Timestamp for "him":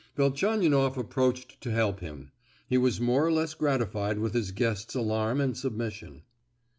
1.99-2.31